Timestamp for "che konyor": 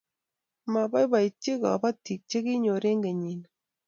2.29-2.83